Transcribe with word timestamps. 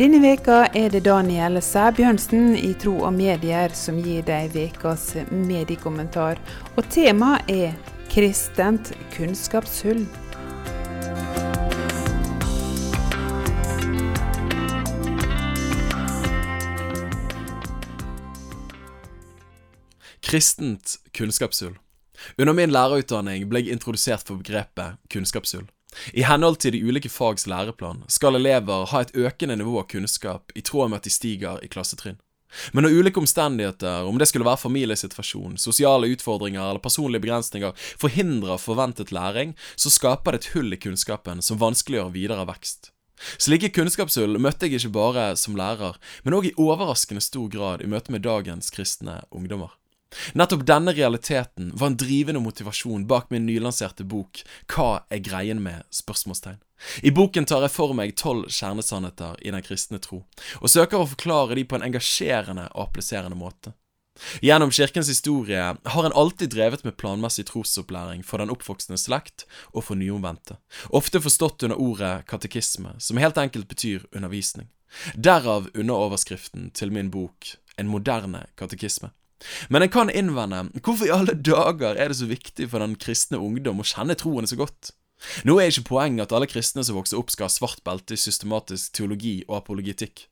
Denne 0.00 0.16
veka 0.22 0.62
er 0.72 0.86
det 0.88 1.02
Daniel 1.04 1.58
Sæbjørnsen 1.60 2.54
i 2.56 2.70
Tro 2.80 2.94
og 3.04 3.12
medier 3.12 3.68
som 3.76 3.98
gir 4.00 4.22
deg 4.24 4.46
vekas 4.54 5.02
mediekommentar. 5.28 6.38
Og 6.80 6.86
temaet 6.88 7.50
er 7.52 7.74
kristent 8.08 8.94
kunnskapshull. 9.12 10.06
Kristent 20.24 20.96
kunnskapshull. 21.12 21.76
Under 22.40 22.56
min 22.56 22.72
lærerutdanning 22.72 23.44
ble 23.52 23.66
jeg 23.66 23.76
introdusert 23.76 24.24
for 24.24 24.40
begrepet 24.40 24.96
kunnskapshull. 25.12 25.68
I 26.14 26.22
henhold 26.22 26.60
til 26.62 26.74
de 26.74 26.82
ulike 26.86 27.10
fags 27.10 27.46
læreplan 27.50 28.04
skal 28.08 28.38
elever 28.38 28.86
ha 28.92 29.02
et 29.02 29.14
økende 29.14 29.58
nivå 29.60 29.80
av 29.82 29.88
kunnskap 29.90 30.52
i 30.54 30.62
tråd 30.62 30.90
med 30.90 31.00
at 31.00 31.08
de 31.08 31.14
stiger 31.14 31.64
i 31.64 31.70
klassetrinn. 31.72 32.20
Men 32.74 32.82
når 32.82 32.96
ulike 32.98 33.20
omstendigheter, 33.22 34.06
om 34.06 34.18
det 34.18 34.26
skulle 34.26 34.46
være 34.46 34.62
familiesituasjon, 34.64 35.58
sosiale 35.58 36.10
utfordringer 36.10 36.64
eller 36.64 36.82
personlige 36.82 37.22
begrensninger, 37.22 37.74
forhindrer 38.00 38.58
forventet 38.58 39.12
læring, 39.14 39.54
så 39.76 39.90
skaper 39.90 40.34
det 40.34 40.42
et 40.42 40.52
hull 40.54 40.74
i 40.74 40.80
kunnskapen 40.82 41.42
som 41.46 41.60
vanskeliggjør 41.62 42.10
videre 42.16 42.46
vekst. 42.50 42.90
Slike 43.38 43.68
kunnskapshull 43.76 44.38
møtte 44.40 44.66
jeg 44.66 44.80
ikke 44.80 44.94
bare 44.96 45.26
som 45.36 45.58
lærer, 45.58 45.98
men 46.24 46.36
òg 46.38 46.50
i 46.50 46.56
overraskende 46.56 47.22
stor 47.22 47.50
grad 47.52 47.84
i 47.84 47.90
møte 47.90 48.12
med 48.14 48.24
dagens 48.24 48.72
kristne 48.74 49.20
ungdommer. 49.30 49.76
Nettopp 50.34 50.64
denne 50.66 50.92
realiteten 50.92 51.70
var 51.74 51.92
en 51.92 51.96
drivende 51.96 52.42
motivasjon 52.42 53.06
bak 53.06 53.30
min 53.30 53.46
nylanserte 53.46 54.04
bok 54.04 54.42
Hva 54.66 55.04
er 55.10 55.22
greien 55.22 55.62
med? 55.62 55.86
spørsmålstegn. 55.94 56.58
I 57.02 57.12
boken 57.12 57.44
tar 57.44 57.62
jeg 57.66 57.74
for 57.74 57.94
meg 57.94 58.16
tolv 58.16 58.48
kjernesannheter 58.48 59.36
i 59.44 59.52
den 59.52 59.62
kristne 59.62 60.00
tro, 60.02 60.24
og 60.60 60.72
søker 60.72 61.02
å 61.02 61.10
forklare 61.10 61.58
de 61.58 61.66
på 61.68 61.76
en 61.76 61.84
engasjerende 61.90 62.70
og 62.72 62.88
appliserende 62.88 63.38
måte. 63.38 63.74
Gjennom 64.44 64.72
kirkens 64.74 65.08
historie 65.08 65.62
har 65.92 66.06
en 66.06 66.16
alltid 66.16 66.50
drevet 66.52 66.82
med 66.84 66.96
planmessig 67.00 67.46
trosopplæring 67.48 68.24
for 68.26 68.42
den 68.42 68.50
oppvoksende 68.52 68.98
slekt 69.00 69.46
og 69.72 69.84
for 69.86 70.00
nyomvendte, 70.00 70.58
ofte 70.90 71.22
forstått 71.22 71.64
under 71.68 71.80
ordet 71.80 72.26
katekisme, 72.28 72.96
som 72.98 73.20
helt 73.22 73.38
enkelt 73.40 73.68
betyr 73.70 74.08
undervisning. 74.12 74.68
Derav 75.14 75.70
underoverskriften 75.74 76.70
til 76.74 76.92
min 76.92 77.12
bok 77.14 77.56
En 77.78 77.88
moderne 77.88 78.42
katekisme. 78.60 79.08
Men 79.68 79.84
en 79.84 79.92
kan 79.92 80.10
innvende 80.12 80.66
hvorfor 80.80 81.08
i 81.08 81.14
alle 81.14 81.36
dager 81.36 81.96
er 81.96 82.12
det 82.12 82.20
så 82.20 82.28
viktig 82.30 82.70
for 82.72 82.82
den 82.82 82.96
kristne 83.00 83.40
ungdom 83.40 83.82
å 83.82 83.88
kjenne 83.88 84.18
troen 84.18 84.48
så 84.48 84.58
godt? 84.60 84.92
Nå 85.44 85.58
er 85.60 85.70
ikke 85.70 85.90
poenget 85.92 86.28
at 86.28 86.34
alle 86.36 86.48
kristne 86.48 86.84
som 86.86 86.96
vokser 86.96 87.20
opp 87.20 87.32
skal 87.32 87.48
ha 87.48 87.52
svart 87.52 87.82
belte 87.84 88.16
i 88.16 88.20
systematisk 88.20 88.94
teologi 88.96 89.40
og 89.48 89.58
apologitikk, 89.60 90.26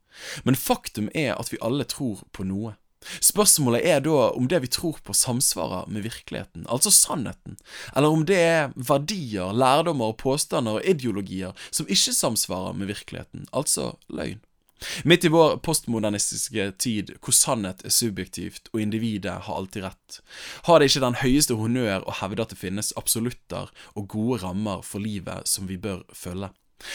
men 0.49 0.59
faktum 0.59 1.11
er 1.15 1.35
at 1.37 1.53
vi 1.53 1.61
alle 1.65 1.87
tror 1.89 2.25
på 2.33 2.47
noe. 2.49 2.75
Spørsmålet 3.23 3.85
er 3.87 4.01
da 4.03 4.31
om 4.35 4.49
det 4.51 4.59
vi 4.65 4.71
tror 4.75 4.99
på 5.07 5.15
samsvarer 5.15 5.87
med 5.93 6.03
virkeligheten, 6.09 6.67
altså 6.67 6.91
sannheten, 6.91 7.57
eller 7.95 8.11
om 8.11 8.25
det 8.27 8.41
er 8.43 8.75
verdier, 8.75 9.55
lærdommer, 9.55 10.17
påstander 10.19 10.81
og 10.81 10.89
ideologier 10.89 11.55
som 11.71 11.87
ikke 11.87 12.17
samsvarer 12.17 12.75
med 12.75 12.91
virkeligheten, 12.91 13.47
altså 13.53 13.93
løgn. 14.11 14.43
Midt 15.05 15.27
i 15.27 15.33
vår 15.33 15.57
postmodernistiske 15.65 16.71
tid, 16.79 17.15
hvor 17.23 17.35
sannhet 17.35 17.83
er 17.85 17.95
subjektivt 17.95 18.71
og 18.73 18.83
individet 18.83 19.35
har 19.47 19.59
alltid 19.61 19.89
rett, 19.89 20.21
har 20.69 20.79
det 20.79 20.91
ikke 20.91 21.05
den 21.07 21.19
høyeste 21.23 21.59
honnør 21.59 22.07
å 22.07 22.17
hevde 22.21 22.45
at 22.45 22.55
det 22.55 22.61
finnes 22.61 22.95
absolutter 23.01 23.73
og 23.95 24.09
gode 24.15 24.43
rammer 24.45 24.85
for 24.87 25.03
livet 25.03 25.51
som 25.51 25.69
vi 25.71 25.81
bør 25.81 26.05
følge. 26.15 26.53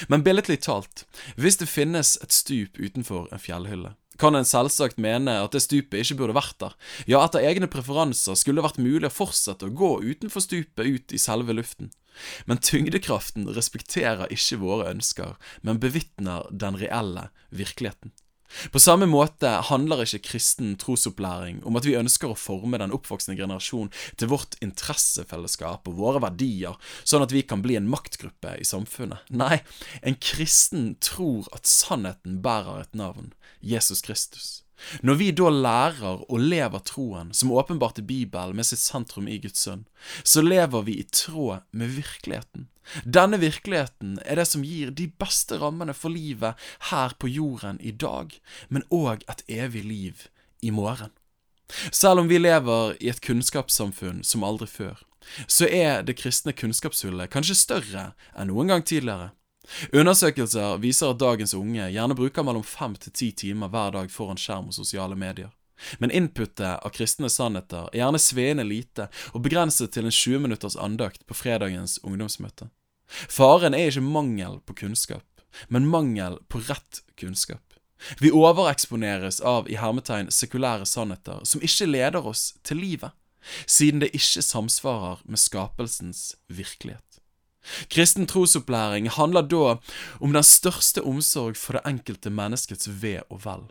Men 0.07 0.23
billedlig 0.23 0.61
talt, 0.63 1.03
hvis 1.35 1.59
det 1.59 1.67
finnes 1.67 2.15
et 2.23 2.31
stup 2.31 2.79
utenfor 2.79 3.27
en 3.31 3.41
fjellhylle, 3.41 3.95
kan 4.21 4.37
en 4.37 4.47
selvsagt 4.47 4.99
mene 5.01 5.35
at 5.41 5.55
det 5.55 5.63
stupet 5.65 6.03
ikke 6.03 6.19
burde 6.21 6.37
vært 6.37 6.57
der, 6.61 6.77
ja, 7.09 7.23
etter 7.23 7.45
egne 7.45 7.69
preferanser 7.71 8.37
skulle 8.39 8.61
det 8.61 8.67
vært 8.67 8.81
mulig 8.83 9.09
å 9.09 9.13
fortsette 9.13 9.69
å 9.69 9.75
gå 9.75 9.93
utenfor 10.03 10.45
stupet 10.45 10.85
ut 10.87 11.15
i 11.15 11.21
selve 11.21 11.55
luften. 11.57 11.91
Men 12.45 12.61
tyngdekraften 12.61 13.47
respekterer 13.55 14.29
ikke 14.33 14.61
våre 14.61 14.91
ønsker, 14.93 15.33
men 15.65 15.81
bevitner 15.81 16.45
den 16.51 16.77
reelle 16.77 17.29
virkeligheten. 17.49 18.13
På 18.71 18.81
samme 18.81 19.07
måte 19.09 19.49
handler 19.69 20.03
ikke 20.05 20.23
kristen 20.29 20.75
trosopplæring 20.81 21.61
om 21.67 21.77
at 21.79 21.87
vi 21.87 21.97
ønsker 21.99 22.31
å 22.31 22.39
forme 22.39 22.79
den 22.81 22.93
oppvoksende 22.95 23.37
generasjon 23.39 23.91
til 24.19 24.31
vårt 24.33 24.57
interessefellesskap 24.63 25.87
og 25.89 25.99
våre 25.99 26.23
verdier, 26.23 26.77
sånn 27.03 27.25
at 27.25 27.33
vi 27.35 27.45
kan 27.47 27.63
bli 27.65 27.77
en 27.79 27.89
maktgruppe 27.91 28.57
i 28.59 28.67
samfunnet. 28.67 29.23
Nei, 29.33 29.61
en 30.01 30.19
kristen 30.19 30.93
tror 31.03 31.49
at 31.55 31.69
sannheten 31.69 32.41
bærer 32.45 32.85
et 32.85 32.97
navn 32.97 33.33
Jesus 33.63 34.03
Kristus. 34.03 34.62
Når 35.05 35.17
vi 35.19 35.29
da 35.31 35.49
lærer 35.53 36.23
og 36.27 36.39
lever 36.41 36.83
troen, 36.87 37.31
som 37.33 37.53
åpenbart 37.53 38.01
er 38.01 38.07
Bibelen 38.07 38.57
med 38.57 38.67
sitt 38.67 38.81
sentrum 38.81 39.29
i 39.29 39.39
Guds 39.43 39.63
sønn, 39.63 39.85
så 40.23 40.43
lever 40.43 40.85
vi 40.87 40.99
i 40.99 41.07
tråd 41.07 41.63
med 41.71 41.93
virkeligheten. 41.97 42.67
Denne 43.07 43.39
virkeligheten 43.39 44.17
er 44.25 44.41
det 44.41 44.47
som 44.49 44.63
gir 44.67 44.91
de 44.91 45.07
beste 45.07 45.57
rammene 45.61 45.95
for 45.95 46.11
livet 46.11 46.59
her 46.89 47.15
på 47.19 47.31
jorden 47.31 47.79
i 47.79 47.91
dag, 47.95 48.33
men 48.69 48.83
òg 48.91 49.23
et 49.31 49.45
evig 49.47 49.85
liv 49.87 50.25
i 50.61 50.73
morgen. 50.73 51.13
Selv 51.91 52.19
om 52.19 52.27
vi 52.29 52.41
lever 52.41 52.97
i 52.99 53.09
et 53.09 53.21
kunnskapssamfunn 53.23 54.21
som 54.27 54.43
aldri 54.43 54.67
før, 54.67 54.99
så 55.47 55.69
er 55.71 56.03
det 56.03 56.17
kristne 56.19 56.51
kunnskapshullet 56.51 57.31
kanskje 57.31 57.55
større 57.55 58.09
enn 58.35 58.51
noen 58.51 58.73
gang 58.73 58.83
tidligere. 58.85 59.31
Undersøkelser 59.95 60.77
viser 60.83 61.13
at 61.13 61.19
dagens 61.21 61.53
unge 61.55 61.87
gjerne 61.93 62.15
bruker 62.17 62.45
mellom 62.45 62.65
fem 62.67 62.95
til 62.99 63.15
ti 63.15 63.31
timer 63.43 63.71
hver 63.71 63.93
dag 63.95 64.11
foran 64.11 64.39
skjerm 64.39 64.69
og 64.71 64.77
sosiale 64.77 65.15
medier. 65.15 65.51
Men 65.99 66.11
inputet 66.11 66.79
av 66.85 66.93
kristne 66.95 67.29
sannheter 67.31 67.89
er 67.89 68.03
gjerne 68.03 68.21
sveende 68.21 68.65
lite 68.67 69.09
og 69.33 69.43
begrenset 69.47 69.93
til 69.95 70.07
en 70.07 70.15
20 70.15 70.43
minutters 70.45 70.77
andakt 70.79 71.25
på 71.27 71.37
fredagens 71.37 71.97
ungdomsmøte. 72.03 72.69
Faren 73.07 73.75
er 73.75 73.89
ikke 73.89 74.05
mangel 74.05 74.59
på 74.65 74.75
kunnskap, 74.83 75.25
men 75.67 75.89
mangel 75.89 76.39
på 76.49 76.63
rett 76.69 77.03
kunnskap. 77.19 77.63
Vi 78.19 78.31
overeksponeres 78.35 79.39
av 79.47 79.69
i 79.71 79.77
hermetegn 79.79 80.31
sekulære 80.33 80.87
sannheter 80.89 81.43
som 81.47 81.63
ikke 81.63 81.87
leder 81.87 82.25
oss 82.27 82.51
til 82.67 82.81
livet, 82.83 83.11
siden 83.67 84.03
det 84.03 84.13
ikke 84.15 84.43
samsvarer 84.43 85.23
med 85.27 85.39
skapelsens 85.39 86.33
virkelighet. 86.51 87.12
Kristen 87.93 88.27
trosopplæring 88.29 89.09
handler 89.09 89.47
da 89.47 89.77
om 90.19 90.35
den 90.35 90.43
største 90.43 91.03
omsorg 91.03 91.57
for 91.59 91.77
det 91.77 91.85
enkelte 91.89 92.33
menneskets 92.33 92.89
ve 93.01 93.19
og 93.29 93.43
vel, 93.45 93.65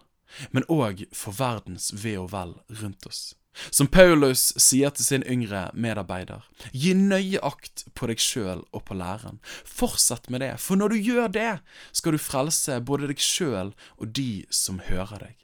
men 0.51 0.67
òg 0.73 1.07
for 1.13 1.37
verdens 1.37 1.93
ve 2.05 2.17
og 2.21 2.33
vel 2.33 2.57
rundt 2.83 3.07
oss. 3.07 3.33
Som 3.71 3.91
Paulus 3.93 4.47
sier 4.57 4.93
til 4.97 5.05
sin 5.05 5.25
yngre 5.29 5.67
medarbeider, 5.77 6.41
gi 6.73 6.95
nøye 6.97 7.41
akt 7.45 7.85
på 7.93 8.09
deg 8.09 8.23
sjøl 8.23 8.65
og 8.73 8.85
på 8.89 8.97
læreren. 8.97 9.43
Fortsett 9.69 10.31
med 10.33 10.41
det, 10.41 10.55
for 10.61 10.81
når 10.81 10.95
du 10.95 11.11
gjør 11.11 11.29
det, 11.37 11.53
skal 11.93 12.17
du 12.17 12.23
frelse 12.23 12.81
både 12.81 13.11
deg 13.13 13.21
sjøl 13.21 13.75
og 13.99 14.17
de 14.17 14.47
som 14.49 14.81
hører 14.89 15.29
deg. 15.29 15.37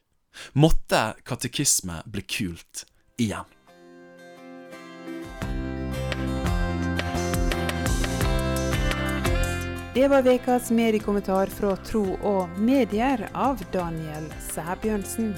Måtte 0.57 1.03
katekisme 1.29 2.01
bli 2.09 2.25
kult 2.25 2.87
igjen. 3.21 3.58
Det 9.99 10.09
var 10.09 10.27
ukas 10.27 10.71
mediekommentar 10.71 11.47
fra 11.47 11.73
Tro 11.77 12.05
og 12.23 12.61
medier 12.63 13.25
av 13.35 13.59
Daniel 13.73 14.29
Sæbjørnsen. 14.53 15.33